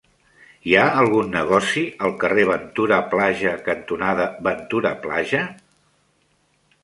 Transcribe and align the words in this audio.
Hi 0.69 0.71
ha 0.77 0.85
algun 1.01 1.27
negoci 1.33 1.83
al 2.07 2.15
carrer 2.23 2.45
Ventura 2.51 2.97
Plaja 3.13 3.53
cantonada 3.67 4.27
Ventura 4.47 4.95
Plaja? 5.05 5.43